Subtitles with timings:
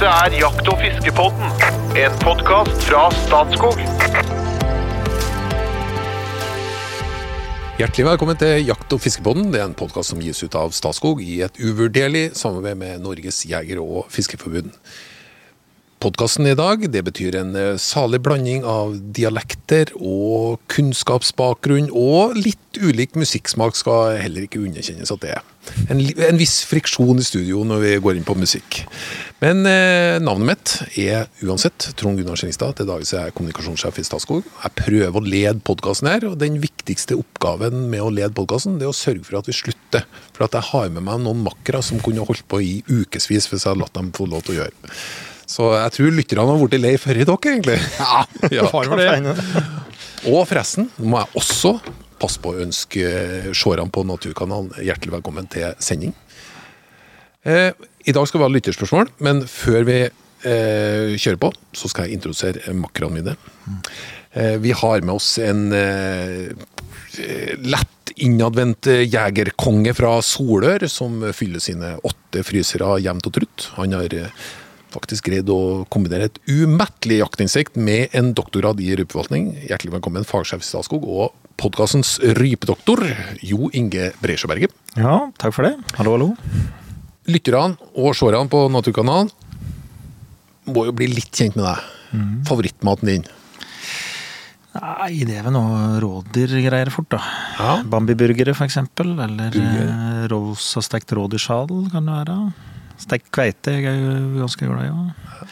[0.00, 1.50] Dette er Jakt- og fiskepodden,
[2.00, 3.76] en podkast fra Statskog.
[7.76, 9.50] Hjertelig velkommen til Jakt- og fiskepodden.
[9.52, 13.42] Det er en podkast som gis ut av Statskog i et uvurderlig samarbeid med Norges
[13.44, 14.72] jeger- og fiskeforbund.
[16.00, 22.78] Podkasten i dag det betyr en eh, salig blanding av dialekter og kunnskapsbakgrunn, og litt
[22.80, 25.44] ulik musikksmak skal heller ikke underkjennes at det er.
[25.92, 28.80] En, en viss friksjon i studio når vi går inn på musikk.
[29.44, 30.74] Men eh, navnet mitt
[31.04, 32.78] er uansett Trond Gunnar Skjengstad.
[32.78, 34.48] Til daglig er jeg kommunikasjonssjef i Statskog.
[34.64, 38.88] Jeg prøver å lede podkasten her, og den viktigste oppgaven med å lede podkasten, er
[38.88, 40.08] å sørge for at vi slutter.
[40.32, 43.66] For at jeg har med meg noen makkere som kunne holdt på i ukevis hvis
[43.66, 44.96] jeg hadde latt dem få lov til å gjøre.
[45.50, 47.78] Så jeg tror lytterne har blitt lei før i dere, egentlig.
[48.54, 49.34] Ja, Far for det.
[50.30, 51.74] Og forresten må jeg også
[52.20, 56.12] passe på å ønske seerne på Naturkanalen hjertelig velkommen til sending.
[57.48, 57.72] Eh,
[58.04, 62.18] I dag skal vi ha lytterspørsmål, men før vi eh, kjører på, så skal jeg
[62.18, 63.36] introdusere makkerne mine.
[64.36, 65.70] Eh, vi har med oss en
[67.64, 73.70] lett innadvendt jegerkonge fra Solør, som fyller sine åtte frysere jevnt og trutt.
[73.80, 74.20] Han har
[74.94, 79.50] faktisk greid å kombinere et umettelig jaktinnsikt med en doktorgrad i rypeforvaltning.
[79.68, 83.02] Hjertelig velkommen, fagsjef i Statskog og podkastens rypedoktor,
[83.44, 84.72] Jo Inge Breisjøberget.
[84.98, 85.74] Ja, takk for det.
[85.98, 86.30] Hallo, hallo.
[87.30, 89.30] Lytterne og seerne på Naturkanalen
[90.70, 91.84] må jo bli litt kjent med deg.
[92.48, 93.28] Favorittmaten din.
[94.70, 97.18] Nei, det er vel noe rådyrgreier fort, da.
[97.58, 97.72] Ja.
[97.90, 99.16] Bambiburgere, for eksempel.
[99.18, 99.88] Eller Burger.
[99.90, 102.36] eh, rosa stekt rådyrskjal, kan det være.
[103.00, 104.90] Stekt kveite jeg er jo ganske glad i.
[104.90, 105.48] Ja.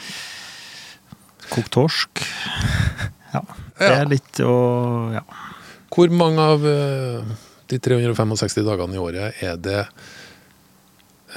[1.54, 2.24] Kokt torsk.
[3.28, 3.42] Ja.
[3.76, 4.52] Det er litt å
[5.12, 5.20] Ja.
[5.92, 7.26] Hvor mange av eh,
[7.68, 9.82] de 365 dagene i året er det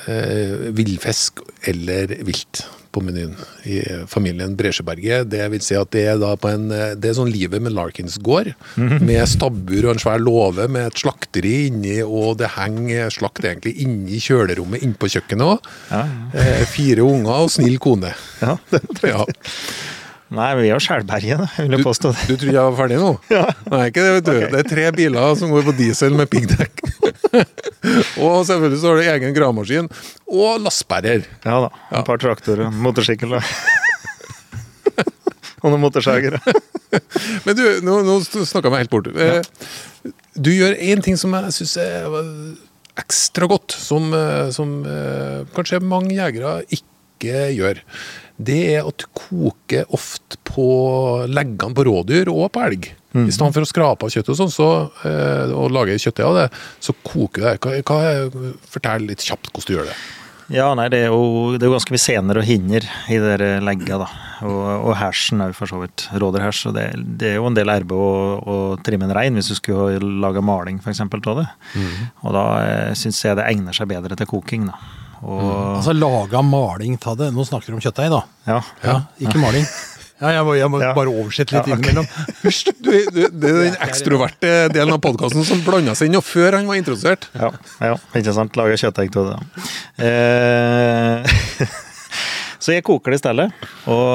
[0.08, 2.62] eh, villfisk eller vilt
[2.96, 3.36] på menyen
[3.68, 5.28] i familien Bresjeberget?
[5.32, 6.24] Det vil si at det er
[6.54, 10.68] en eh, Det er sånn livet med Larkins gård, med stabbur og en svær låve
[10.72, 15.60] med et slakteri inni, og det henger slakt egentlig inni kjølerommet inne på kjøkkenet òg.
[15.92, 16.04] Ja,
[16.34, 18.14] Eh, fire unger og snill kone.
[18.42, 18.58] ja.
[19.04, 19.26] Ja.
[20.32, 22.14] Nei, vi er Skjælberget, vil Du, jeg påstå.
[22.28, 23.20] du tror jeg var ferdig nå?
[23.70, 24.32] Nei, ikke det, vet du.
[24.56, 26.80] Det er tre biler som går på diesel med piggdekk.
[28.24, 29.90] og selvfølgelig så har du egen gravemaskin
[30.32, 31.22] og lastebærer.
[31.44, 31.70] Ja da.
[32.00, 33.36] Et par traktorer motorsykkel.
[35.62, 36.40] og noen motorsagere.
[37.46, 39.08] Men du, nå, nå snakka jeg meg helt bort.
[39.12, 39.42] Eh,
[40.36, 42.08] Du gjør én ting som jeg syns er
[43.00, 47.82] ekstra godt, som, eh, som eh, kanskje mange jegere ikke gjør.
[48.42, 50.66] Det er at du koker ofte på
[51.30, 52.90] leggene på rådyr og på elg.
[53.12, 54.70] I stedet for å skrape av kjøttet og sånn, så,
[55.08, 56.48] eh, og lage kjøttdeig av det,
[56.80, 57.56] så koker det.
[57.60, 59.98] Hva, hva, fortell litt kjapt hvordan du gjør det.
[60.52, 63.38] Ja, nei, det er jo, det er jo ganske mye sener og hinder i det
[63.40, 64.08] der legga, da.
[64.44, 66.64] Og, og hersen er jo for så vidt Råderhers.
[66.68, 66.88] og det,
[67.22, 68.10] det er jo en del erbe å,
[68.42, 71.04] å trimme en rein hvis du skulle lage maling, f.eks.
[71.08, 71.48] av det.
[72.26, 74.80] Og da eh, syns jeg det egner seg bedre til koking, da.
[75.22, 77.28] Og Altså laga maling av det.
[77.36, 78.24] Nå snakker du om kjøttdeig, da.
[78.50, 78.60] ja.
[78.84, 79.68] Ja, Ikke maling.
[80.22, 80.92] Ja, jeg må, jeg må Ja.
[80.94, 81.92] bare oversette litt Ja, okay.
[81.92, 82.08] innimellom.
[82.46, 86.68] Hysj, det er den ekstroverte delen av podkasten som blanda seg inn nå før han
[86.70, 87.26] var introdusert.
[87.34, 87.50] Ja,
[87.82, 88.56] ja, ikke sant.
[88.60, 89.40] Lager kjøttdeig av det.
[90.06, 91.38] Eh,
[92.62, 93.48] så jeg koker det i stedet.
[93.90, 94.12] Og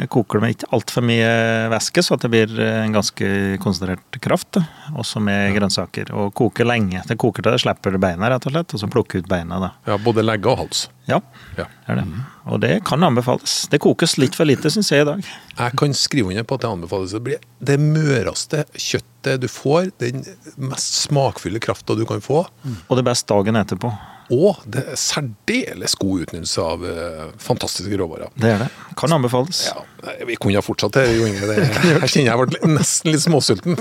[0.00, 1.30] jeg koker det med ikke altfor mye
[1.72, 3.28] væske, så det blir en ganske
[3.62, 4.56] konsentrert kraft.
[4.96, 6.10] Også med grønnsaker.
[6.16, 7.02] Og koker lenge.
[7.08, 8.72] Det koker til det slipper beina, rett og slett.
[8.74, 9.70] Og så plukker ut beina, da.
[9.86, 10.86] Ja, Både legge og hals.
[11.04, 11.20] Ja,
[11.58, 11.66] Ja.
[11.86, 12.04] er det.
[12.48, 13.68] Og det kan anbefales.
[13.68, 15.20] Det kokes litt for lite, syns jeg i dag.
[15.58, 17.12] Jeg kan skrive under på at det anbefales.
[17.12, 20.24] Det blir det møreste kjøttet du får, den
[20.56, 22.46] mest smakfulle krafta du kan få,
[22.88, 23.92] Og det best dagen etterpå.
[24.32, 28.30] Og det er særdeles god utnyttelse av eh, fantastiske råvarer.
[28.40, 28.68] Det er det.
[28.96, 29.64] Kan anbefales.
[29.68, 29.82] Ja,
[30.28, 31.44] Vi kunne ha fortsatt her, Jo Inge.
[31.50, 31.68] Det-
[32.00, 33.76] Jeg kjenner jeg ble nesten litt småsulten.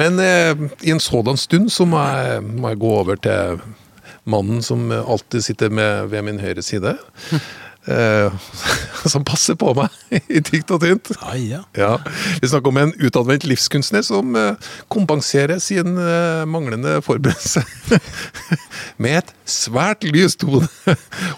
[0.00, 0.54] Men eh,
[0.86, 3.60] i en sådan stund så må jeg, må jeg gå over til
[4.24, 6.92] mannen som alltid sitter med, ved min høyre side.
[7.86, 8.32] Eh,
[9.10, 9.90] som passer på meg
[10.36, 11.10] i tykt og tynt.
[11.18, 11.64] Ah, ja.
[11.74, 11.96] Ja,
[12.40, 17.64] Vi snakker om en utadvendt livskunstner som eh, kompenserer sin eh, manglende forberedelse
[19.02, 20.68] med et svært lyst hode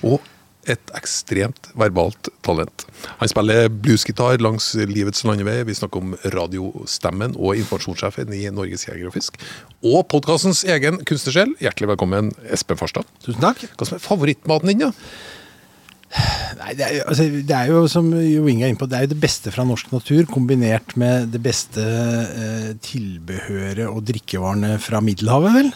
[0.02, 0.20] og
[0.68, 2.86] et ekstremt verbalt talent.
[3.20, 5.58] Han spiller bluesgitar langs livets landevei.
[5.68, 9.36] Vi snakker om radiostemmen og informasjonssjefen i Norges Jeger og Fisk.
[9.84, 11.52] Og podkastens egen kunstnersjel.
[11.60, 13.08] Hjertelig velkommen, Espen Farstad.
[13.26, 13.60] Tusen takk.
[13.76, 14.92] Hva som er favorittmaten din, da?
[16.60, 19.06] Nei, det, er, altså, det er jo som Jo Inge er inne på, det er
[19.08, 25.00] jo det beste fra norsk natur kombinert med det beste eh, tilbehøret og drikkevarene fra
[25.04, 25.72] Middelhavet, vel?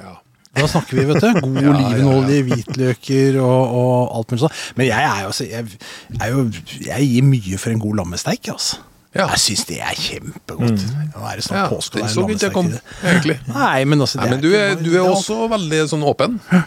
[0.00, 0.16] Ja.
[0.54, 1.28] Da snakker vi, vet du.
[1.44, 4.58] God Ja, olivenolje, hvitløker og, og alt mulig sånn.
[4.78, 5.78] Men jeg er jo, altså, jeg,
[6.20, 6.44] er jo
[6.90, 8.82] Jeg gir mye for en god lammesteik, altså.
[9.14, 9.28] Ja.
[9.30, 10.80] Jeg syns det er kjempegodt.
[11.14, 12.00] Nå er det snart Ja, påske.
[12.00, 12.66] det er så vidt jeg kom,
[13.06, 13.36] egentlig.
[13.46, 16.40] Nei, men altså Nei, men du er, du er også veldig sånn åpen.
[16.50, 16.64] Ja.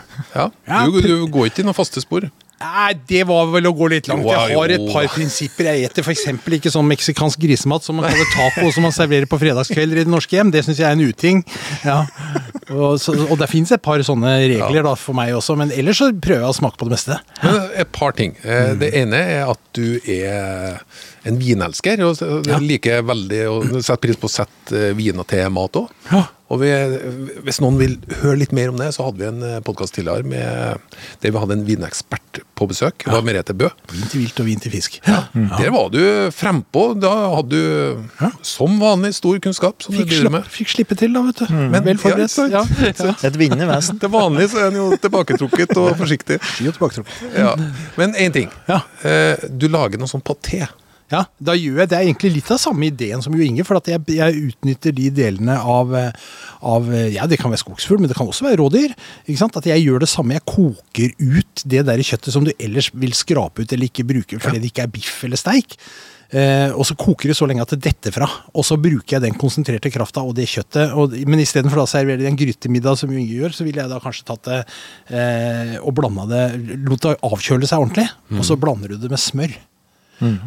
[0.63, 2.29] Ja, Du, du går ikke i noen faste spor.
[2.57, 4.25] Nei, det var vel å gå litt langt.
[4.25, 5.69] Jeg har et par prinsipper.
[5.69, 6.23] Jeg eter f.eks.
[6.57, 10.13] ikke sånn meksikansk grisemat som man kaller taco, som man serverer på fredagskvelder i det
[10.13, 10.49] norske hjem.
[10.55, 11.43] Det syns jeg er en uting.
[11.85, 11.99] Ja.
[12.73, 16.01] Og, så, og det fins et par sånne regler da, for meg også, men ellers
[16.01, 17.19] så prøver jeg å smake på det meste.
[17.43, 18.35] Men et par ting.
[18.43, 18.79] Eh, Mm.
[18.81, 20.81] Det ene er at du er
[21.29, 25.79] en vinelsker, og liker veldig å sette pris på å sette eh, viner til mat
[25.79, 25.93] òg.
[26.47, 26.53] Ja.
[26.55, 26.69] Og vi,
[27.43, 30.79] hvis noen vil høre litt mer om det, så hadde vi en podkast tidligere med,
[31.19, 33.03] der vi hadde en vinekspert på besøk.
[33.03, 33.67] Det var Merete Bø.
[33.91, 34.95] Vin til vilt og vin til fisk.
[35.03, 35.99] Der var du
[36.31, 36.85] frempå.
[37.03, 40.49] Da hadde du som vanlig stor kunnskap som Fikk, du driver slapp, med.
[40.55, 41.53] fikk slippe til, da, vet du.
[41.53, 42.37] Men- Vel forberedt.
[42.51, 43.13] Ja, Ja, ja.
[43.27, 43.99] Et vinnende vesen.
[44.01, 46.39] Til vanlig så er en jo tilbaketrukket og forsiktig.
[46.39, 47.37] Og tilbaketrukket.
[47.37, 47.53] Ja.
[47.99, 48.49] Men én ting.
[48.71, 48.81] Ja.
[49.03, 50.63] Eh, Du lager noe sånn paté.
[51.07, 53.79] Ja, da gjør jeg Det er egentlig litt av samme ideen som Jo Inge, for
[53.79, 55.93] at jeg, jeg utnytter de delene av,
[56.59, 58.97] av Ja, det kan være skogsfugl, men det kan også være rådyr.
[59.25, 59.55] Ikke sant?
[59.59, 60.35] At jeg gjør det samme.
[60.35, 64.41] Jeg koker ut det der kjøttet som du ellers vil skrape ut eller ikke bruke
[64.43, 65.77] fordi det ikke er biff eller steik.
[66.27, 68.27] Eh, og så koker det så lenge at det detter fra.
[68.51, 70.91] Og så bruker jeg den konsentrerte krafta og det kjøttet.
[70.97, 74.01] Og, men istedenfor å servere det en grytemiddag som Inge gjør, så ville jeg da
[74.03, 74.59] kanskje tatt det
[75.15, 76.43] eh, og blanda det
[76.87, 78.07] Lot det avkjøle seg ordentlig.
[78.35, 79.55] Og så blander du det med smør.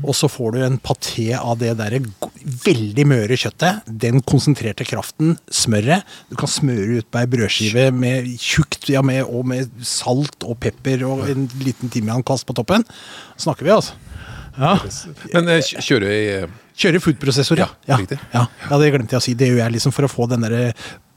[0.03, 1.99] Og så får du en paté av det der
[2.65, 3.85] veldig møre kjøttet.
[4.03, 6.03] Den konsentrerte kraften, smøret.
[6.31, 10.59] Du kan smøre ut på ei brødskive med tjukt ja, med, og med salt og
[10.65, 12.83] pepper og en liten timiankast på toppen.
[13.39, 13.95] Snakker vi, altså.
[14.59, 14.75] Ja.
[15.37, 16.25] Men eh, kj- kjører i
[16.81, 17.67] Kjøre foodprosessor, ja.
[17.87, 18.43] Ja, Ja, ja.
[18.71, 19.35] ja, det glemte jeg å si.
[19.37, 20.71] Det gjør jeg liksom for å få den derre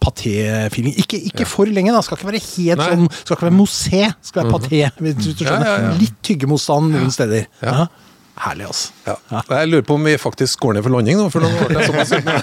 [0.03, 0.95] paté-feeling.
[1.00, 2.01] Ikke, ikke for lenge, da.
[2.03, 2.88] Skal ikke være helt Nei.
[2.91, 4.81] sånn Skal ikke være mosé, Skal være paté.
[4.83, 5.94] Ja, ja, ja.
[6.01, 7.45] Litt tyggemotstand noen steder.
[7.63, 7.85] Ja.
[8.33, 8.41] Ja.
[8.50, 8.91] Herlig, altså.
[9.06, 9.15] ja.
[9.45, 11.27] Jeg lurer på om vi faktisk går ned for landing nå.
[11.30, 12.33] For nå ble jeg såpass sulten.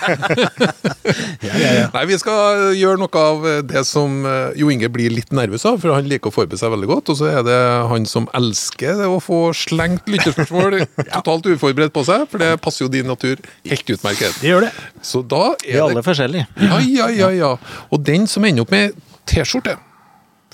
[1.95, 5.81] Nei, Vi skal gjøre noe av det som eh, Jo Inge blir litt nervøs av,
[5.83, 7.11] for han liker å forberede seg veldig godt.
[7.13, 7.59] Og så er det
[7.91, 10.79] han som elsker det å få slengt lytterspørsmål
[11.17, 14.39] totalt uforberedt på seg, for det passer jo din natur helt utmerket.
[14.41, 14.73] Det gjør det.
[15.03, 16.47] Så da Vi er er alle det forskjellige.
[16.71, 17.35] Ja, ja, ja.
[17.35, 17.53] ja.
[17.91, 18.95] Og den som ender opp med
[19.31, 19.77] T-skjorte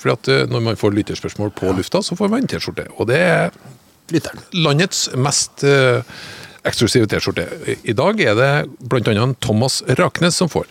[0.01, 2.89] For at eh, når man får lytterspørsmål på lufta, så får man T-skjorte.
[2.97, 3.51] Og det er
[4.13, 4.39] Lytteren.
[4.55, 5.99] landets mest eh,
[6.67, 7.47] eksklusive T-skjorte.
[7.83, 9.27] I dag er det bl.a.
[9.43, 10.67] Thomas Raknes som får.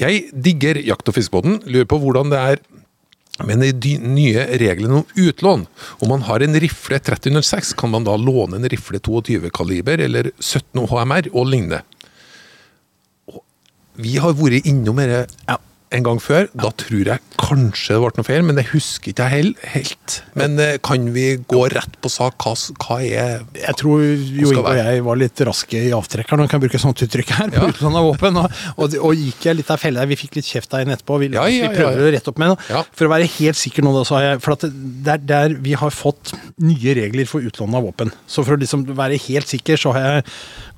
[0.00, 1.60] Jeg digger jakt- og fiskebåten.
[1.64, 2.62] Lurer på hvordan det er
[3.42, 5.66] med de nye reglene om utlån.
[6.04, 10.30] Om man har en rifle 3006, kan man da låne en rifle 22 kaliber eller
[10.38, 11.82] 17 HMR og lignende.
[13.94, 15.58] Vi har vært innom dette.
[15.94, 16.48] En gang før.
[16.58, 20.14] Da tror jeg kanskje det ble noe feil, men det husker ikke jeg hel- helt.
[20.38, 22.36] Men eh, kan vi gå rett på sak?
[22.44, 22.54] Hva,
[22.84, 26.62] hva er Jeg tror Jo Inge og jeg var litt raske i avtrekkeren, og kan
[26.62, 27.52] bruke sånt uttrykk her.
[27.54, 27.68] på Ja.
[27.74, 30.06] utlandet av våpen, og, og, og gikk jeg litt av fella.
[30.10, 31.18] Vi fikk litt kjeft av henne etterpå.
[31.24, 32.82] Vi, Ja, ja, vi prøver å rette opp med det.
[32.96, 35.56] For å være helt sikker nå, da, så har jeg For at det er der
[35.64, 36.32] vi har fått
[36.64, 38.12] nye regler for utlån av våpen.
[38.30, 40.26] Så for å liksom være helt sikker, så har jeg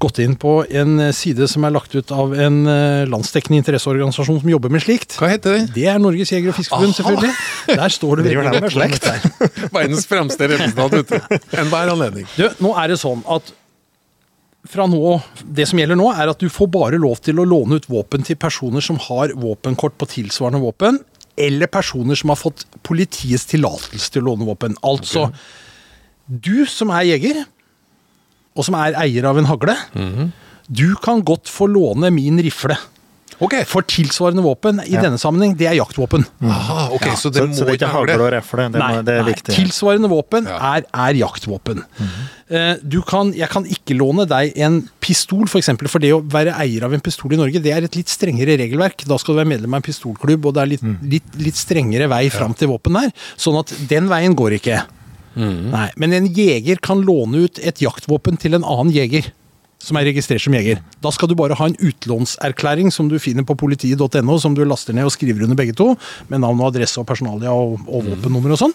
[0.02, 4.50] gått inn på en side som er lagt ut av en eh, landsdekkende interesseorganisasjon som
[4.50, 5.16] jobber med slikt.
[5.20, 5.68] Hva heter den?
[5.74, 7.32] Det er Norges Jeger- og Fiskerforbund, selvfølgelig.
[7.80, 9.70] Der står det veldig godt om dette.
[9.78, 11.22] Verdens fremste representant ute.
[11.62, 12.28] Enhver anledning.
[12.36, 13.54] Du, nå er det sånn at
[14.66, 15.20] fra nå,
[15.56, 18.24] Det som gjelder nå, er at du får bare lov til å låne ut våpen
[18.26, 20.98] til personer som har våpenkort på tilsvarende våpen,
[21.38, 24.74] eller personer som har fått politiets tillatelse til å låne våpen.
[24.86, 25.28] Altså,
[26.26, 27.44] du som er jeger,
[28.56, 29.76] og som er eier av en hagle,
[30.66, 32.76] du kan godt få låne min rifle.
[33.36, 33.66] Okay.
[33.68, 36.22] For tilsvarende våpen i denne sammenheng, det er jaktvåpen.
[36.48, 38.64] Aha, ok, så det Så, må så det er ikke hagle og refle.
[38.72, 39.52] Det, må, det er viktig.
[39.58, 40.56] Tilsvarende våpen Ja.
[40.78, 41.82] er, er jaktvåpen.
[42.48, 45.52] Eh, Du kan, jeg kan ikke låne deg en pistol, f.eks.
[45.52, 47.98] For, eksempel, for det å være eier av en pistol i Norge, det er et
[48.00, 49.04] litt strengere regelverk.
[49.04, 52.08] Da skal du være medlem av en pistolklubb, og det er litt, litt, litt strengere
[52.08, 53.12] vei fram til våpen der.
[53.36, 54.80] Sånn at den veien går ikke.
[55.36, 59.28] Nei, Men en jeger kan låne ut et jaktvåpen til en annen jeger.
[59.86, 60.80] Som er registrert som jeger.
[61.04, 64.96] Da skal du bare ha en utlånserklæring som du finner på politiet.no, som du laster
[64.96, 65.92] ned og skriver under begge to,
[66.32, 68.74] med navn og adresse og personalia og, og våpennummer og sånn.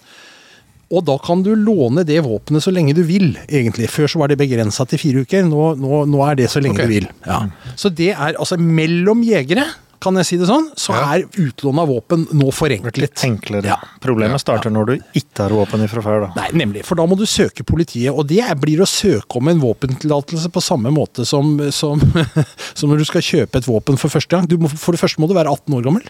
[0.91, 3.87] Og da kan du låne det våpenet så lenge du vil, egentlig.
[3.91, 6.77] Før så var det begrensa til fire uker, nå, nå, nå er det så lenge
[6.77, 6.89] okay.
[6.89, 7.07] du vil.
[7.25, 7.45] Ja.
[7.79, 9.69] Så det er altså mellom jegere,
[10.01, 11.13] kan jeg si det sånn, så Ja.
[11.15, 13.13] er utlån av våpen nå forenklet.
[13.27, 13.65] Enklere.
[13.69, 13.77] Ja.
[14.01, 16.25] Problemet starter når du ikke har våpen ifra før.
[16.27, 16.41] da.
[16.41, 16.83] Nei, nemlig.
[16.85, 20.61] For da må du søke politiet, og det blir å søke om en våpentillatelse på
[20.61, 22.01] samme måte som, som,
[22.73, 24.47] som når du skal kjøpe et våpen for første gang.
[24.49, 26.09] Du må, for det første må du være 18 år gammel.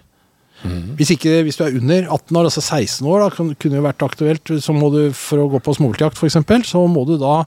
[0.62, 4.03] Hvis, ikke, hvis du er under 18 år, altså 16 år, da, kunne jo vært
[4.05, 7.39] aktuelt, så må du for å gå på småviltjakt f.eks., så må du da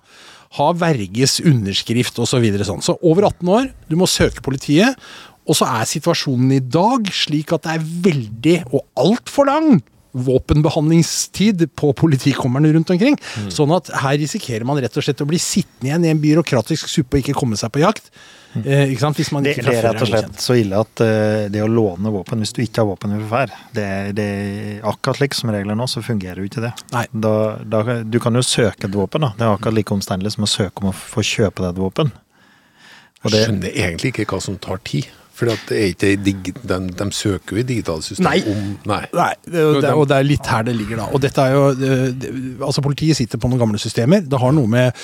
[0.59, 2.35] ha verges underskrift osv.
[2.35, 2.83] Så, videre, sånn.
[2.83, 4.99] så over 18 år, du må søke politiet.
[5.45, 9.83] Og så er situasjonen i dag slik at det er veldig, og altfor lang,
[10.15, 13.17] våpenbehandlingstid på politikommerne rundt omkring.
[13.51, 16.91] Sånn at her risikerer man rett og slett å bli sittende igjen i en byråkratisk
[16.91, 18.13] suppe og ikke komme seg på jakt.
[18.63, 19.19] Eh, ikke sant?
[19.19, 22.13] Hvis man Det, det er rett og slett så ille at uh, det å låne
[22.15, 24.29] våpen hvis du ikke har våpen fra før, det, det
[24.87, 26.71] akkurat slik som regler nå, så fungerer jo ikke det.
[26.95, 27.09] Nei.
[27.11, 27.35] Da,
[27.67, 29.33] da, du kan jo søke et våpen, da.
[29.35, 32.15] Det er akkurat like omstendelig som å søke om å få kjøpe deg et våpen.
[33.25, 35.11] Og Jeg skjønner egentlig ikke hva som tar tid.
[35.35, 38.53] For at det er ikke dig, de, de søker jo i digitale systemer Nei.
[38.53, 39.01] om Nei.
[39.11, 41.07] Nei, det, og det, og det er litt her det ligger, da.
[41.11, 42.31] Og dette er jo det,
[42.65, 44.23] Altså, politiet sitter på noen gamle systemer.
[44.23, 44.95] Det har noe med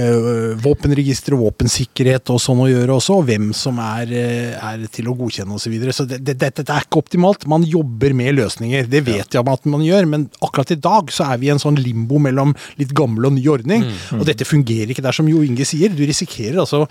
[0.00, 4.86] øh, våpenregister og våpensikkerhet og sånn å gjøre også, og hvem som er, øh, er
[4.94, 5.64] til å godkjenne osv.
[5.64, 5.96] Så, videre.
[5.96, 7.46] så det, det, dette er ikke optimalt.
[7.50, 8.88] Man jobber med løsninger.
[8.90, 11.62] Det vet jeg at man gjør, men akkurat i dag så er vi i en
[11.62, 13.86] sånn limbo mellom litt gammel og ny ordning.
[14.16, 15.04] Og dette fungerer ikke.
[15.04, 16.84] Det er som Jo Inge sier, du risikerer altså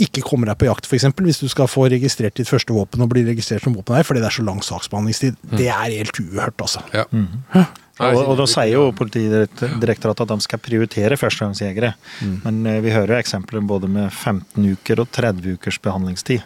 [0.00, 1.08] ikke kommer deg på jakt, f.eks.
[1.20, 4.28] hvis du skal få registrert ditt første våpen og bli registrert som våpeneier, fordi det
[4.30, 5.38] er så lang saksbehandlingstid.
[5.52, 6.82] Det er helt uhørt, altså.
[6.94, 7.04] Ja.
[8.02, 11.92] og, og da sier jo Politidirektoratet at de skal prioritere førstegangsjegere.
[12.46, 16.42] Men eh, vi hører jo eksempler både med 15 uker og 30 ukers behandlingstid.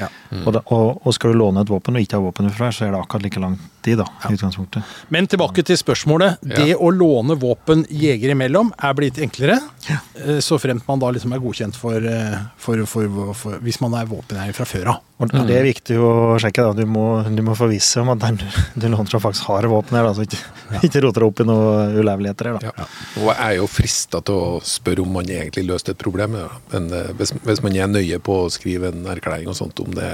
[0.00, 0.08] Ja.
[0.44, 2.76] Og, da, og, og skal du låne et våpen og ikke ha våpen fra deg,
[2.78, 4.06] så er det akkurat like lang tid, da.
[4.28, 4.84] i utgangspunktet.
[5.12, 6.40] Men tilbake til spørsmålet.
[6.44, 9.58] Det å låne våpen jegere imellom er blitt enklere.
[9.88, 13.94] eh, Så fremt man da liksom er godkjent for, eh, for, for, for Hvis man
[13.96, 15.00] er våpeneier fra før av.
[15.20, 16.62] Og Det er viktig å sjekke.
[16.64, 16.72] da.
[16.72, 18.38] Du må, du må forvisse om at den
[18.80, 20.06] du låner fra faktisk har våpen her.
[20.08, 20.38] da, så ikke,
[20.86, 22.58] ikke roter opp i noen ulovligheter her.
[22.60, 22.70] da.
[22.72, 22.86] Ja.
[23.20, 26.36] Og jeg er jo frista til å spørre om man egentlig løste et problem.
[26.40, 26.48] Ja.
[26.72, 29.89] Men eh, hvis, hvis man er nøye på å skrive en erklæring og sånt, om
[29.96, 30.10] det,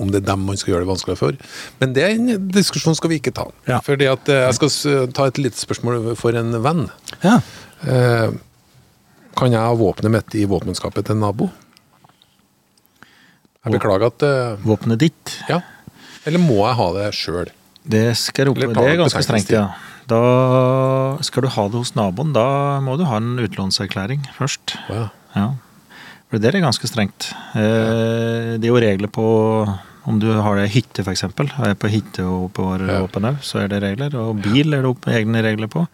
[0.00, 1.40] om det er dem man skal gjøre det vanskeligere for.
[1.80, 3.48] Men det er en diskusjon skal vi ikke ta.
[3.68, 3.80] Ja.
[3.86, 6.86] Fordi at eh, Jeg skal ta et lite spørsmål for en venn.
[7.24, 7.38] Ja.
[7.84, 8.30] Eh,
[9.38, 11.50] kan jeg ha våpenet mitt i våpenskapet til en nabo?
[13.60, 15.60] Jeg beklager at eh, Våpenet ditt, Ja.
[16.28, 17.48] Eller må jeg ha det sjøl?
[17.90, 19.70] det, skal det er ganske strengt, ja.
[20.10, 20.18] Da
[21.24, 24.74] skal du ha det hos naboen, da må du ha en utlånserklæring først.
[24.90, 25.06] Ja.
[25.36, 25.46] Ja.
[26.30, 27.32] For det er ganske strengt.
[27.58, 29.24] Eh, Det er jo regler på
[30.08, 31.24] om du har det hytte, f.eks.
[31.26, 34.14] Er på hytte og på våpen òg, så er det regler.
[34.16, 35.86] Og bil er det egne regler på.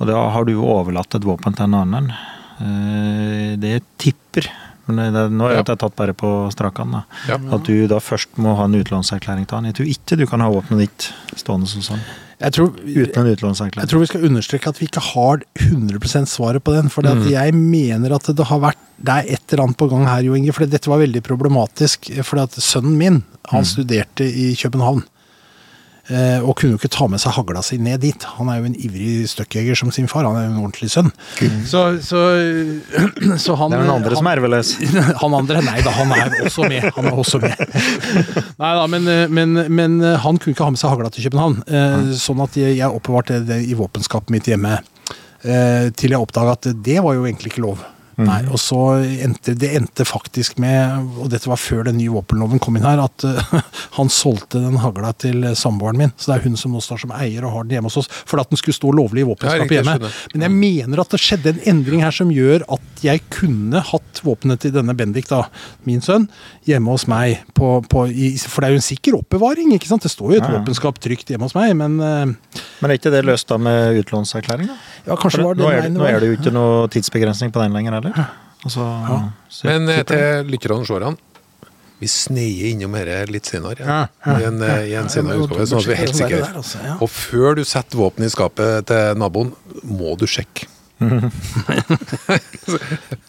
[0.00, 2.12] Og da har du jo overlatt et våpen til en annen.
[2.60, 4.50] Eh, Det tipper
[4.86, 7.00] men det, nå er det tatt bare på strakene.
[7.00, 7.02] da.
[7.32, 7.38] Ja.
[7.56, 9.64] At du da først må ha en utlånserklæring til han.
[9.70, 11.06] Jeg tror ikke du kan ha våpenet ditt
[11.40, 12.02] stående som sånn.
[12.40, 16.64] Jeg tror, Uten en jeg tror vi skal understreke at vi ikke har 100% svaret
[16.64, 16.90] på den.
[16.90, 20.22] For jeg mener at det har vært Det er et eller annet på gang her,
[20.22, 20.52] Jo Inge.
[20.54, 22.10] For dette var veldig problematisk.
[22.22, 25.02] For sønnen min, han studerte i København.
[26.12, 28.26] Eh, og kunne jo ikke ta med seg hagla si ned dit.
[28.36, 30.26] Han er jo en ivrig støkkjeger som sin far.
[30.28, 31.08] Han er jo en ordentlig sønn.
[31.64, 32.22] Så, så,
[33.44, 34.74] så han Det er den andre han, som er erveløs.
[35.22, 36.90] han andre, nei da, han er også med.
[36.98, 37.64] Han er også med.
[38.60, 41.62] Nei da, men, men, men han kunne ikke ha med seg hagla til København.
[41.66, 44.76] Eh, sånn at jeg, jeg oppbevarte det i våpenskapet mitt hjemme.
[45.44, 47.82] Eh, til jeg oppdaga at det var jo egentlig ikke lov.
[48.20, 48.80] Nei, og så
[49.24, 53.02] endte det endte faktisk med, og dette var før den nye våpenloven kom inn her,
[53.02, 53.54] at uh,
[53.98, 56.14] han solgte den hagla til samboeren min.
[56.16, 58.10] Så det er hun som nå står som eier og har den hjemme hos oss.
[58.28, 60.10] For at den skulle stå lovlig i våpenskapet hjemme.
[60.34, 64.22] Men jeg mener at det skjedde en endring her som gjør at jeg kunne hatt
[64.24, 65.44] våpenet til denne Bendik, da,
[65.88, 66.28] min sønn,
[66.68, 67.42] hjemme hos meg.
[67.56, 70.06] På, på, i, for det er jo en sikker oppbevaring, ikke sant?
[70.06, 70.60] Det står jo et Ja, ja.
[70.60, 74.68] våpenskap trygt hjemme hos meg, men uh, Men er ikke det løst da med utlånserklæring?
[74.70, 74.76] da?
[75.04, 76.88] ja, kanskje For var det, det nå, er det, nå er det jo ikke noe
[76.92, 78.03] tidsbegrensning på den lenger heller.
[78.64, 78.84] Altså,
[79.52, 81.16] så Men eh, til lytterne og seerne
[82.00, 83.84] Vi sneier innom dette litt senere.
[83.84, 84.36] Ja, ja.
[84.40, 86.40] I en, eh, i en senere Ja, utgave, sånn at vi er helt sikre.
[86.42, 86.94] der, altså, ja.
[87.04, 89.52] Og før du setter våpenet i skapet til naboen,
[89.84, 90.66] må du sjekke.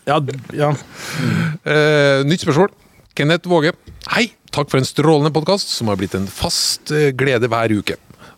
[0.06, 0.20] Ja,
[0.54, 0.70] ja.
[1.66, 2.70] Eh, nytt spørsmål.
[3.18, 3.72] Kenneth Våge.
[4.12, 7.96] Hei, takk for en strålende podkast som har blitt en fast glede hver uke.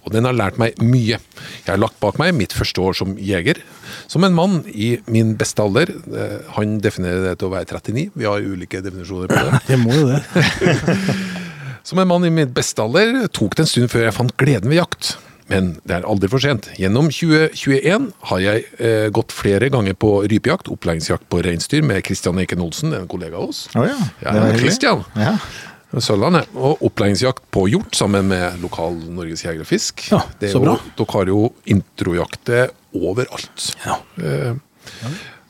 [0.08, 1.20] Og den har lært meg mye.
[1.20, 3.60] Jeg har lagt bak meg mitt første år som jeger.
[4.08, 5.92] Som en mann i min beste alder.
[5.92, 8.08] Eh, han definerer det til å være 39.
[8.16, 9.62] Vi har ulike definisjoner på det.
[9.76, 10.24] Jeg må jo det.
[11.88, 14.68] Som en mann i min beste alder tok det en stund før jeg fant gleden
[14.74, 15.14] ved jakt.
[15.48, 16.66] Men det er aldri for sent.
[16.76, 22.42] Gjennom 2021 har jeg eh, gått flere ganger på rypejakt, opplæringsjakt på reinsdyr med Christian
[22.44, 23.62] Eiken Olsen, en kollega av oss.
[23.72, 23.96] Å ja,
[24.26, 24.66] Ja, det var hyggelig.
[24.66, 25.06] Christian.
[25.16, 25.38] Ja.
[25.96, 26.50] Sørlandet.
[26.58, 30.04] Og opplæringsjakt på hjort sammen med lokal Norges Jeger og Fisk.
[30.12, 30.76] Ja, Det er så bra.
[30.76, 33.70] Jo, dere har jo introjakter overalt.
[33.86, 33.96] Ja.
[34.20, 34.54] Eh,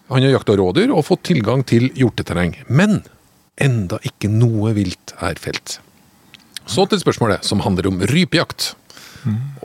[0.07, 2.55] han har jakta rådyr og fått tilgang til hjorteterreng.
[2.69, 3.01] Men
[3.59, 5.79] enda ikke noe vilt er felt.
[6.67, 8.75] Så til spørsmålet som handler om rypejakt.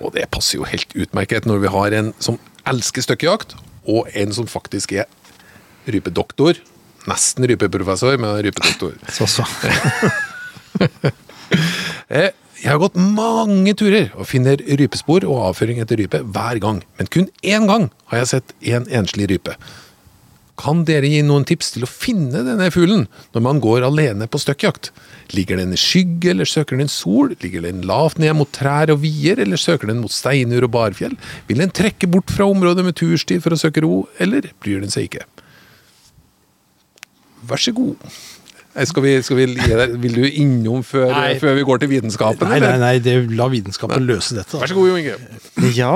[0.02, 3.54] Og det passer jo helt utmerket når vi har en som elsker støkkejakt,
[3.86, 5.06] og en som faktisk er
[5.86, 6.58] rypedoktor.
[7.10, 8.98] Nesten rypeprofessor, men rypedoktor.
[9.10, 9.46] Så, så.
[12.12, 12.30] Eh,
[12.62, 16.82] Jeg har gått mange turer og finner rypespor og avføring etter rype hver gang.
[16.98, 19.56] Men kun én gang har jeg sett en enslig rype.
[20.62, 24.38] Kan dere gi noen tips til å finne denne fuglen når man går alene på
[24.38, 24.90] støkkjakt?
[25.34, 27.32] Ligger den i skygge, eller søker den sol?
[27.42, 31.16] Ligger den lavt ned mot trær og vier, eller søker den mot steinur og barfjell?
[31.48, 34.92] Vil den trekke bort fra området med tursti for å søke ro, eller bryr den
[34.92, 35.24] seg ikke?
[37.48, 37.98] Vær så god.
[38.74, 39.46] Eh, Skal vi, skal vi
[40.00, 41.10] vil du innom før,
[41.40, 42.48] før vi går til vitenskapen?
[42.48, 44.56] Nei, nei, nei, det, la vitenskapen løse dette.
[44.60, 45.16] Vær så god, Jo Inge.
[45.76, 45.90] Ja,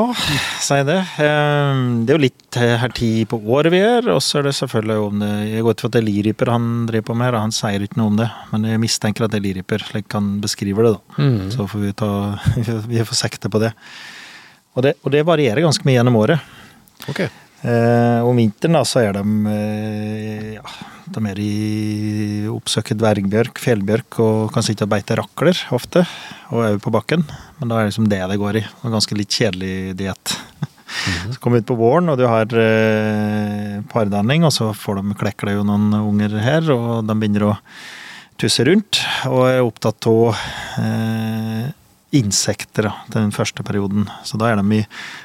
[0.60, 0.98] si det.
[1.24, 4.54] Eh, Det er jo litt her tid på året vi er, og så er det
[4.58, 7.34] selvfølgelig om det Jeg går ut fra at det er liryper han driver på med,
[7.34, 8.28] og han sier ikke noe om det.
[8.52, 11.30] Men jeg mistenker at det er liryper, slik han beskriver det, da.
[11.56, 12.10] Så får vi ta
[12.92, 13.72] Vi får sekte på det.
[14.76, 16.40] Og det, og det varierer ganske mye gjennom året.
[17.08, 17.22] Ok.
[17.24, 20.64] Eh, om vinteren da, så er de eh, ja,
[21.14, 26.02] de er i oppsøker dvergbjørk, fjellbjørk og kan sitte og beite rakler ofte.
[26.50, 27.22] Og òg på bakken.
[27.60, 28.64] Men da er det liksom det det går i.
[28.82, 30.34] Og ganske litt kjedelig diett.
[31.32, 35.16] Så kommer vi ut på våren, og du har eh, pardanning, og så får de
[35.18, 37.54] klekker det jo noen unger her, og de begynner å
[38.40, 39.02] tusse rundt.
[39.30, 40.44] Og er opptatt av
[40.82, 41.66] eh,
[42.16, 44.06] insekter da, den første perioden.
[44.26, 44.84] Så da er de i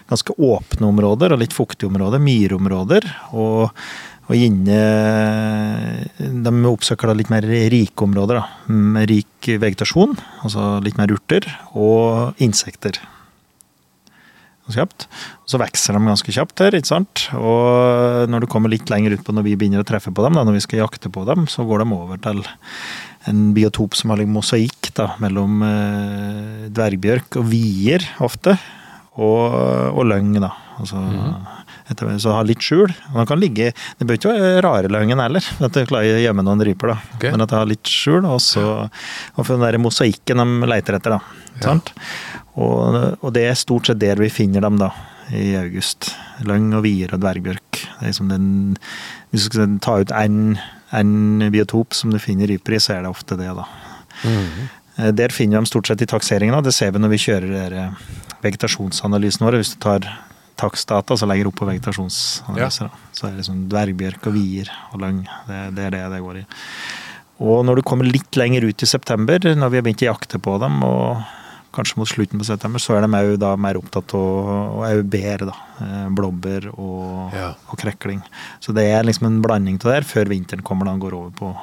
[0.09, 3.07] ganske åpne områder og litt fuktige områder, myrområder.
[3.31, 3.69] Og,
[4.31, 4.79] og inne
[6.15, 11.47] De oppsøker da litt mer rike områder, da, med rik vegetasjon, altså litt mer urter,
[11.75, 13.01] og insekter.
[14.69, 14.75] Og
[15.49, 17.25] så vokser de ganske kjapt her, ikke sant.
[17.35, 20.37] Og når du kommer litt lenger ut på når vi begynner å treffe på dem,
[20.37, 22.43] da, når vi skal jakte på dem, så går de over til
[23.29, 28.55] en biotop som har litt mosaikk da, mellom eh, dvergbjørk og vier ofte,
[29.19, 29.43] og,
[29.91, 30.53] og løng, da.
[30.79, 31.01] Altså,
[31.93, 32.91] etter, så har litt skjul.
[33.13, 36.45] Den kan ligge Det bør ikke være rare løgnen heller, at du klarer å gjemme
[36.47, 36.97] noen ryper, da.
[37.17, 37.33] okay.
[37.33, 40.97] Men at det har litt skjul, og så og for den der mosaikken de leter
[40.97, 41.47] etter, da.
[41.61, 41.93] Sant?
[42.59, 44.91] Og, og det er stort sett der vi finner dem, da.
[45.31, 46.09] I august.
[46.43, 47.77] Løgn og vier og dvergbjørk.
[47.77, 48.47] Det er liksom den
[49.31, 50.57] Hvis du skal ta ut en,
[50.91, 53.67] en biotop som du finner ryper i, så er det ofte det, da.
[54.27, 54.67] Mm.
[55.15, 56.57] Der finner vi dem stort sett i takseringen.
[56.57, 56.65] da.
[56.65, 57.77] Det ser vi når vi kjører
[58.43, 59.61] vegetasjonsanalysen vår.
[59.61, 60.07] Hvis du tar
[60.61, 63.11] takstdata så legger opp på vegetasjonsanalyser, Ja.
[63.11, 65.23] så er det liksom dvergbjørk og vier og løgn.
[65.49, 66.45] Det, det er det det går i.
[67.41, 70.37] Og når du kommer litt lenger ut i september, når vi har begynt å jakte
[70.39, 71.23] på dem, og
[71.73, 75.55] kanskje mot slutten på september, så er de òg da mer opptatt av bær, da.
[75.81, 77.53] Eh, Blåbær og, Ja.
[77.71, 78.21] og krekling.
[78.59, 81.13] Så det er liksom en blanding av det her før vinteren kommer da han går
[81.17, 81.53] over på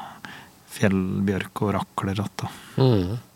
[0.78, 2.26] fjellbjørk og rakler Da.
[2.36, 2.48] da.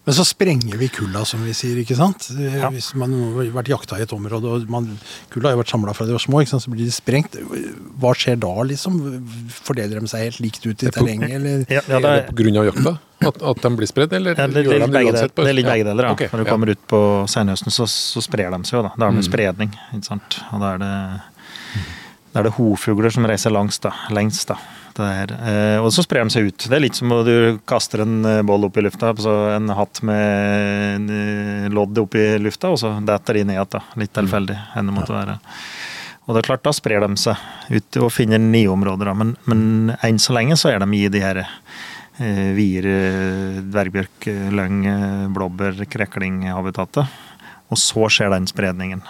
[0.03, 2.25] Men så sprenger vi kulla, som vi sier, ikke sant?
[2.35, 2.73] Ja.
[2.75, 4.89] Hvis man har vært jakta i et område, og man,
[5.31, 6.65] kulla har jo vært samla fra de var små, ikke sant?
[6.65, 7.37] så blir de sprengt.
[8.03, 8.97] Hva skjer da, liksom?
[9.63, 11.63] Fordeler de seg helt likt ut i terrenget, eller?
[11.71, 12.95] Ja, ja, Er det det, på grunn av jakta?
[13.23, 15.35] At, at de blir spredd, eller Ja, det, det, gjør er de det uansett?
[15.39, 16.09] på- det er litt begge deler.
[16.11, 16.13] Ja.
[16.19, 16.51] Okay, Når du ja.
[16.57, 18.83] kommer ut på senhøsten, så, så sprer de seg jo.
[18.89, 18.91] da.
[18.99, 19.23] Da har Mm.
[19.23, 19.71] spredning.
[19.95, 20.41] ikke sant?
[20.51, 20.91] Og da er det,
[22.35, 23.93] da er det hovfugler som reiser langs, da.
[24.11, 24.49] lengst.
[24.51, 24.59] da.
[24.97, 26.67] Det eh, og så sprer de seg ut.
[26.69, 29.73] Det er litt som om du kaster en eh, boll opp i lufta, så en
[29.77, 33.89] hatt med en, eh, lodd opp i lufta, og så detter de ned igjen.
[34.03, 35.39] Litt tilfeldig enn det måtte være.
[36.27, 37.41] Og det er klart, da sprer de seg
[37.73, 39.11] ut og finner nye områder.
[39.19, 44.29] Men, men enn så lenge så er de i de her eh, vier, eh, dvergbjørk,
[44.31, 47.19] eh, løng, eh, blåbær, krekling-habitatet.
[47.73, 49.03] Og så skjer den spredningen.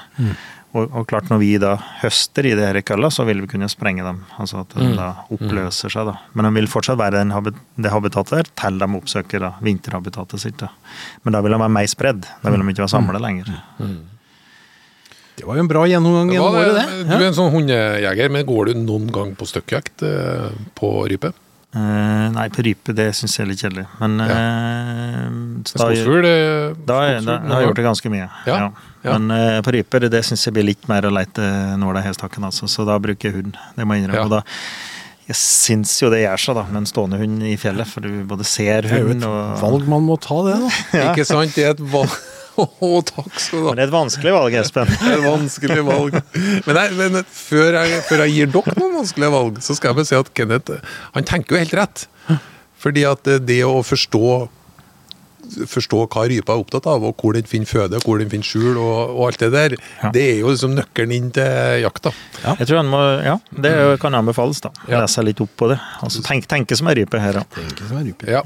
[0.75, 3.69] Og, og klart, når vi da høster i de her kølla, så vil vi kunne
[3.69, 4.23] sprenge dem.
[4.41, 6.15] Altså at de da oppløser seg, da.
[6.33, 10.41] Men de vil fortsatt være den, habit det habitatet der til de oppsøker da, vinterhabitatet
[10.41, 10.57] sitt.
[10.63, 10.71] da.
[11.25, 12.25] Men da vil de være mer spredd.
[12.43, 13.53] Da vil de ikke være samla lenger.
[15.37, 17.19] Det var jo en bra gjennomgang gjennom året, det- det.
[17.19, 21.33] Du er en sånn hundejeger, men går du noen gang på støkkjakt eh, på rype?
[21.73, 23.87] Eh, nei, på rype det syns jeg er litt kjedelig.
[24.01, 25.29] Men eh,
[25.65, 26.27] så da- Skogsfugl?
[26.85, 28.27] Da, da, har jeg gjort det ganske mye.
[28.47, 28.71] Ja, Ja.
[29.07, 29.19] ja.
[29.19, 31.41] Men uh, på ryper det syns jeg blir litt mer å leite
[31.81, 32.69] nåla i hestakken, altså.
[32.69, 33.57] Så da bruker jeg hund.
[33.77, 34.21] Det må jeg innrømme.
[34.21, 34.27] Ja.
[34.29, 34.43] Og da,
[35.31, 37.89] jeg syns jo det gjør seg, da, med en stående hund i fjellet.
[37.89, 40.59] For du både ser Det er jo hund et og valg man må ta, det.
[40.61, 41.09] da.
[41.15, 41.57] Ikke sant?
[41.57, 42.13] Det er et valg.
[42.63, 43.73] Å, takk skal du ha.
[43.73, 44.91] Men det er et vanskelig valg, Espen.
[45.03, 46.17] Det er et vanskelig valg.
[46.67, 50.01] Men, nei, men før, jeg, før jeg gir dere noen vanskelige valg, så skal jeg
[50.01, 50.81] bare si at Kenneth
[51.17, 52.07] han tenker jo helt rett.
[52.83, 54.27] Fordi at det å forstå
[55.69, 58.77] forstå hva rypa er opptatt av, og hvor den finner føde, hvor den finner skjul,
[58.79, 60.11] og, og alt det der, Ja.
[60.15, 62.13] det er jo liksom nøkkelen inn til jakta.
[62.61, 64.71] Jeg tror han må, ja, Det kan anbefales, da.
[64.87, 65.03] Ja.
[65.03, 65.81] Lese litt opp på det.
[66.07, 67.45] Altså, tenk, tenke som ei rype her, da.
[67.59, 68.31] Er som en rype.
[68.31, 68.45] Ja.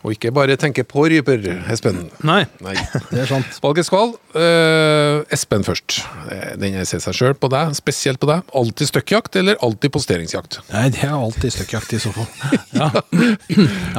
[0.00, 2.06] Og ikke bare tenke på ryper, Espen.
[2.24, 2.72] Nei, Nei.
[3.10, 3.58] det er sant.
[3.60, 4.14] Valget skval.
[4.32, 5.98] Eh, Espen først.
[6.32, 8.48] Eh, Den jeg ser seg sjøl på deg, spesielt på deg.
[8.56, 10.60] Alltid støkkjakt eller alltid posteringsjakt?
[10.72, 12.30] Nei, det er alltid støkkjakt i så fall.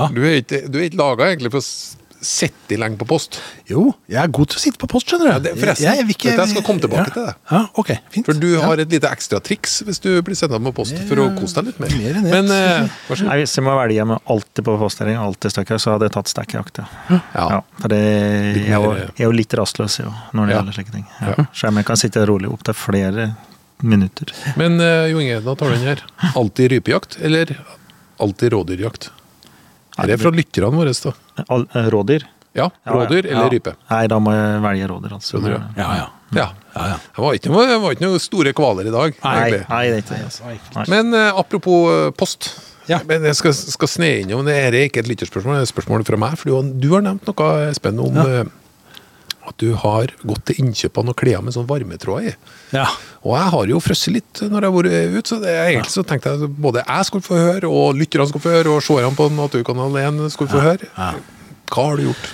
[0.01, 0.07] Ja.
[0.09, 1.61] Du er ikke, du er ikke laga egentlig for
[2.21, 3.39] sitte lenge på post.
[3.69, 5.31] Jo, jeg er god til å sitte på post, skjønner du.
[5.31, 7.13] Ja, det- forresten, Jeg- jeg vil ikke- dette skal komme tilbake ja.
[7.13, 7.35] til det.
[7.51, 8.25] Ja, ok, fint.
[8.25, 8.61] For du Ja.
[8.61, 11.65] har et lite ekstra triks hvis du blir sendt på post for å kose deg
[11.65, 11.89] litt mer.
[11.89, 12.23] Mer enn.
[12.29, 12.89] Men eh.
[13.25, 16.27] Nei, Hvis jeg må velge med alltid på postering, alltid støkker, så hadde jeg tatt
[16.27, 16.77] stekkjakt.
[16.77, 16.85] Ja.
[17.09, 17.49] Ja.
[17.49, 17.99] Ja, for det,
[18.55, 20.61] jeg, er jo, jeg er jo litt rastløs jo, når det Ja.
[20.61, 21.07] gjelder slike ting.
[21.21, 21.27] Ja.
[21.37, 21.45] Ja.
[21.53, 23.35] Så jeg kan sitte rolig opp til flere
[23.81, 24.27] minutter.
[24.57, 26.01] Men uh, Jo Inge, da tar du den her.
[26.35, 27.57] Alltid rypejakt eller
[28.19, 29.09] alltid rådyrjakt?
[30.07, 31.43] Det er fra lytterne våre, da.
[31.49, 32.25] All, eh, rådyr?
[32.55, 33.31] Ja, rådyr ja.
[33.31, 33.49] eller Ja.
[33.53, 33.75] rype?
[33.89, 35.37] Nei, da må jeg velge rådyr, altså.
[35.39, 35.61] Rådyr, ja.
[35.77, 36.07] Ja, ja.
[36.31, 36.47] Ja.
[36.75, 36.97] ja, ja.
[37.15, 39.63] Det var ikke noen det var ikke noe store kvaler i dag, Nei, egentlig.
[39.69, 40.23] nei, det er ikke det.
[40.31, 40.85] Altså.
[40.93, 42.47] Men uh, apropos eh, post.
[42.87, 42.99] Ja.
[43.07, 46.05] Men jeg skal, skal sne innom, det er ikke et lytterspørsmål, det er et spørsmål
[46.07, 46.37] fra meg.
[46.39, 48.43] For du, har- nevnt noe, spennende om Ja.
[49.41, 52.35] Eh, at du har gått til innkjøp av noen klær med sånn varmetråd i.
[52.77, 52.85] ja.
[53.21, 56.01] Og jeg har jo frosset litt når jeg har vært ute, så det egentlig så
[56.09, 59.13] tenkte jeg at både jeg skulle få høre, og lytterne skulle få høre, og seerne
[59.19, 60.89] på Naturkanal 1 skulle få høre.
[60.97, 61.11] ja.
[61.71, 62.31] Hva har du gjort?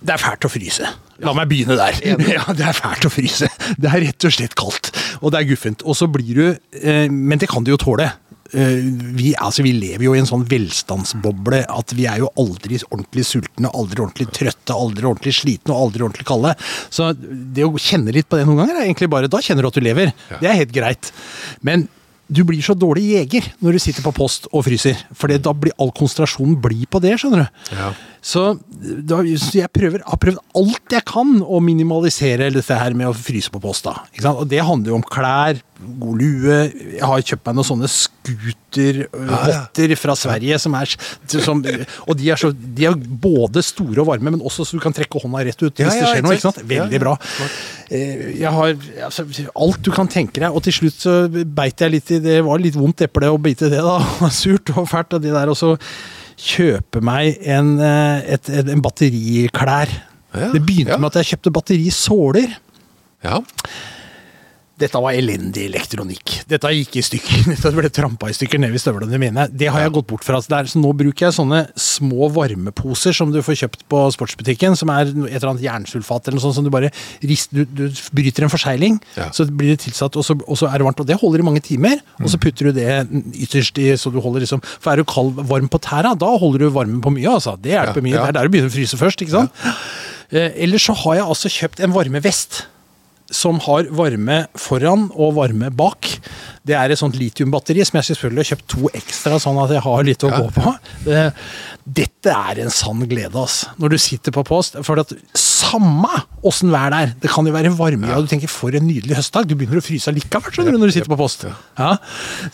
[0.00, 0.88] Det er fælt å fryse.
[1.26, 1.96] La meg begynne der.
[2.32, 3.48] Ja, Det er fælt å fryse.
[3.76, 5.82] Det er rett og slett kaldt, og det er guffent.
[5.84, 6.44] Og så blir du
[6.80, 8.06] eh, Men det kan du jo tåle.
[8.56, 8.80] Eh,
[9.18, 13.26] vi, altså, vi lever jo i en sånn velstandsboble at vi er jo aldri ordentlig
[13.28, 16.54] sultne, aldri ordentlig trøtte, aldri ordentlig slitne og aldri ordentlig kalde.
[16.88, 19.68] Så det å kjenne litt på det noen ganger er egentlig bare Da kjenner du
[19.68, 20.12] at du lever.
[20.32, 20.40] Ja.
[20.40, 21.12] Det er helt greit.
[21.60, 21.88] Men
[22.28, 24.96] du blir så dårlig jeger når du sitter på post og fryser.
[25.16, 27.60] For da blir all konsentrasjonen blir på det, skjønner du.
[27.76, 27.92] Ja.
[28.20, 28.58] Så,
[29.06, 33.50] da, jeg prøver, har prøvd alt jeg kan å minimalisere dette her med å fryse
[33.52, 33.84] på post.
[33.86, 33.94] da.
[34.34, 36.56] Og Det handler jo om klær, god lue
[36.96, 40.90] Jeg har kjøpt meg noen sånne scootervotter fra Sverige som er
[41.30, 41.60] som,
[42.08, 44.92] Og de er, så, de er både store og varme, men også så du kan
[44.96, 46.34] trekke hånda rett ut hvis Ja, ja, det skjer noe.
[46.34, 46.58] ikke sant?
[46.74, 47.14] Veldig bra.
[47.94, 48.68] Eh, Jeg har
[49.06, 49.22] altså,
[49.54, 52.40] alt du kan tenke deg, og til slutt så beit jeg litt i det.
[52.44, 53.96] var litt vondt eple å bite det, da.
[54.34, 55.48] Surt og fælt og det der.
[55.54, 55.76] Og så
[56.38, 59.92] kjøpe meg en, eh, et, et, en batteriklær.
[60.36, 61.00] Ja, det begynte ja.
[61.00, 62.58] med at jeg kjøpte batterisåler.
[63.24, 63.40] Ja.
[64.78, 66.36] Dette var elendig elektronikk.
[66.46, 67.46] Dette gikk i stykker.
[67.52, 69.48] Dette ble trampa i stykker ned i støvlene mine.
[69.50, 70.38] Det har jeg gått bort fra.
[70.44, 74.76] Så, der, så nå bruker jeg sånne små varmeposer som du får kjøpt på sportsbutikken,
[74.78, 76.92] som er et eller annet jernsulfat eller noe sånt som du bare
[77.26, 79.28] rister, du, du bryter en forsegling, Ja.
[79.34, 81.02] så blir det tilsatt, og så, og så er det varmt.
[81.02, 82.88] Og det holder i mange timer, og så putter du det
[83.34, 86.68] ytterst i, så du holder liksom For er du kald, varm på tæra, da holder
[86.68, 87.56] du varmen på mye, altså.
[87.58, 88.14] Det hjelper Ja, mye.
[88.14, 88.22] ja.
[88.22, 89.62] Det er der du begynner å fryse først, ikke sant.
[90.30, 92.62] Eh, Ellers så har jeg altså kjøpt en varmevest
[93.30, 96.06] som har varme foran og varme bak.
[96.64, 99.82] Det er et sånt litiumbatteri som jeg selvfølgelig har kjøpt to ekstra, sånn at jeg
[99.84, 100.38] har litt å Ja.
[100.40, 100.72] gå på.
[101.04, 101.24] Det,
[101.84, 103.66] dette er en sann glede, ass.
[103.78, 104.76] Når du sitter på post.
[104.82, 106.08] For at samme
[106.42, 109.16] åssen vær det er, det kan jo være varme, og du tenker for en nydelig
[109.20, 109.46] høstdag.
[109.48, 111.44] Du begynner å fryse likevel skjønner du, når du sitter på post.
[111.78, 111.92] Ja.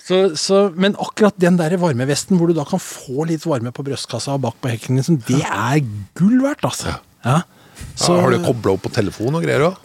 [0.03, 3.87] Så, så, men akkurat den der varmevesten hvor du da kan få litt varme på
[3.87, 5.83] brystkassa og bak på hekken, liksom, det er
[6.19, 6.99] gull verdt, altså.
[7.25, 7.43] Ja.
[7.95, 9.79] Så, har du kobla opp på telefon og greier òg?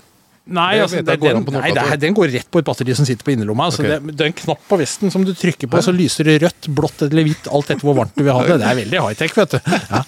[0.49, 3.07] Nei, Det altså, det, går den, nei det den går rett på et batteri som
[3.07, 3.69] sitter på innerlomma.
[3.69, 3.99] Altså, okay.
[3.99, 6.69] det, det er en knapp på vesten som du trykker på, så lyser det rødt,
[6.75, 8.59] blått eller hvitt, alt etter hvor varmt du vil ha det.
[8.63, 9.59] Det er veldig high-tech, vet du.
[9.89, 10.03] Ja.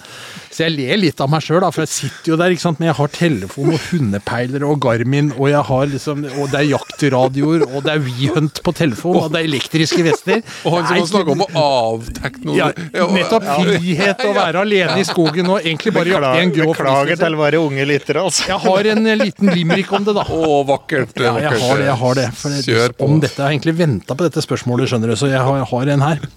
[0.51, 2.79] Så jeg ler litt av meg sjøl, for jeg sitter jo der, ikke sant?
[2.81, 6.67] men jeg har telefon og hundepeilere og Garmin, og jeg har liksom Og det er
[6.73, 10.41] jaktradioer, og det er WeHunt på telefon, og det er elektriske vester.
[10.67, 12.69] Og han som snakka om å avtekne noe ja,
[13.15, 17.13] nettopp frihet å være alene i skogen og egentlig bare jakte i en grå Beklager
[17.13, 17.23] flis.
[17.23, 18.47] til våre unge lyttere, altså.
[18.51, 20.25] Jeg har en eh, liten limerick om det, da.
[20.27, 21.15] Å, vakkert.
[21.15, 21.87] Ja, jeg har det.
[21.87, 22.27] jeg har det.
[22.41, 23.07] For det Kjør på.
[23.07, 25.71] Om dette, Jeg har egentlig venta på dette spørsmålet, skjønner du, så jeg har, jeg
[25.71, 26.29] har en her.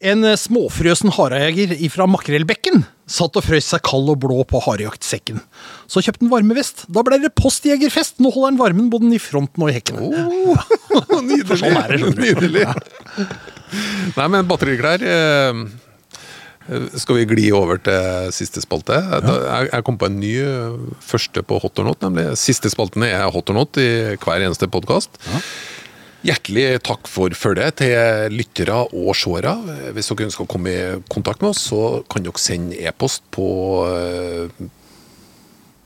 [0.00, 5.40] En eh, småfrøsen harejeger ifra Makrellbekken satt og frøs seg kald og blå på harejaktsekken.
[5.90, 6.84] Så kjøpte han varmevest.
[6.88, 8.20] Da ble det postjegerfest.
[8.22, 10.08] Nå holder han varmen både i fronten og i hekkene.
[11.30, 11.58] Nydelig.
[11.60, 12.12] sånn er det.
[12.16, 12.64] Nydelig.
[14.16, 15.60] Nei, men batteriklær eh,
[17.02, 18.96] Skal vi gli over til siste spalte?
[19.26, 20.78] Da- Jeg, jeg kom på en ny eh,
[21.12, 22.28] første på Hot or Not, nemlig.
[22.40, 23.90] Siste spalten er Hot or Not i
[24.22, 25.20] hver eneste podkast.
[26.20, 29.54] Hjertelig takk for følget til lyttere og seere.
[29.96, 33.46] Hvis dere ønsker å komme i kontakt med oss, så kan dere sende e-post på
[33.88, 34.68] eh,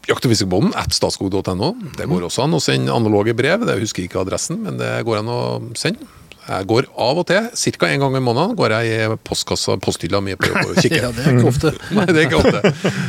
[0.05, 1.71] Jakt- og fiskebonden at statskog.no.
[1.97, 3.63] Det går også an å sende analoge brev.
[3.65, 5.41] Det husker jeg ikke adressen, men det går an å
[5.81, 6.05] sende.
[6.45, 7.47] Jeg går av og til,
[7.79, 7.89] ca.
[7.89, 11.07] en gang i måneden, går jeg i postkassa, posthylla mi på jobb og kikker.
[11.07, 11.73] Ja, det er ikke ofte.
[11.97, 13.01] Nei, det er ikke ofte.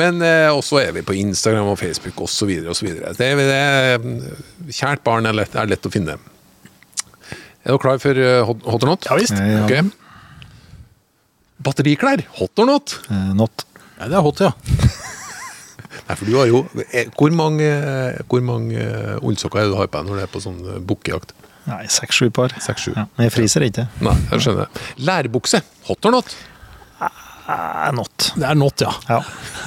[0.00, 2.54] Men eh, også er vi på Instagram og Facebook osv.
[2.72, 2.88] osv.
[3.10, 4.00] Er
[4.70, 6.16] Kjært barn er lett, er lett å finne.
[7.64, 9.04] Er dere klar for eh, hot, hot or not?
[9.10, 9.36] Ja visst.
[9.36, 9.64] Ja.
[9.66, 9.92] Ok.
[11.60, 12.22] Batteriklær.
[12.38, 12.94] Hot or not?
[13.10, 13.66] Eh, not.
[14.00, 14.52] Ja, det er hot, ja.
[16.06, 16.60] Nei, for du har jo
[16.94, 17.66] eh, Hvor mange,
[18.30, 20.60] hvor mange eh, ullsokker er det du har på deg når du er på sånn
[20.64, 21.34] eh, bukkejakt?
[21.68, 22.54] Nei, seks-sju par.
[22.64, 22.94] Seks-sju.
[22.96, 23.84] Ja, men jeg fryser ikke.
[24.02, 24.70] Nei, jeg skjønner.
[25.06, 25.60] Lærbukse.
[25.90, 26.32] Hot or not?
[27.00, 28.30] Eh, not.
[28.40, 28.94] Det er not, ja.
[29.10, 29.20] Ja.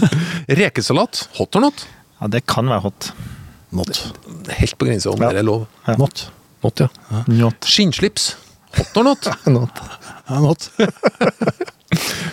[0.63, 1.27] Rekesalat.
[1.38, 1.86] Hot or not?
[2.19, 3.12] ja, det kan være hot.
[3.75, 3.99] Not.
[4.58, 5.29] Helt på grensa om Ja.
[5.36, 5.67] det er lov.
[5.86, 5.95] Ja.
[6.01, 6.25] Not.
[6.65, 6.89] Not, ja.
[7.28, 7.67] Not.
[7.67, 8.34] Skinnslips.
[8.78, 9.28] Hot or not?
[9.45, 9.82] not.
[10.30, 10.69] Not.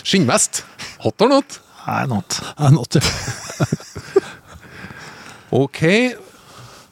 [0.06, 0.64] Skinnvest.
[1.04, 1.60] Hot or not?
[1.86, 2.40] Nei, not.
[2.72, 3.00] Not, ja.
[5.50, 5.80] Ok.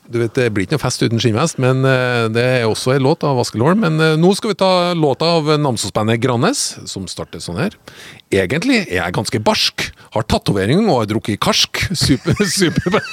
[0.08, 3.04] Du vet, Det blir ikke noe fest uten skinnvest, men eh, det er også en
[3.04, 3.84] låt av Askelholm.
[3.84, 7.76] Men eh, nå skal vi ta låta av Namsos-bandet Grannes, som starter sånn her.
[8.32, 9.84] Egentlig er jeg ganske barsk.
[10.16, 11.84] Har tatovering og har drukket karsk.
[11.92, 13.04] Super, super,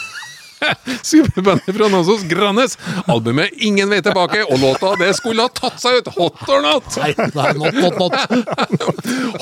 [1.01, 2.77] Superbandet fra Namsos, Grannes.
[3.07, 6.11] Albumet 'Ingen vei tilbake', og låta 'Det skulle ha tatt seg ut'.
[6.17, 6.97] Hot or not?
[6.97, 8.13] Nei, nei, not, not, not.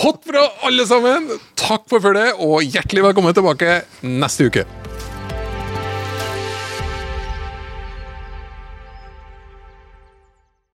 [0.03, 1.29] Hot fra alle sammen.
[1.55, 4.82] Takk for følget, og hjertelig velkommen tilbake neste uke.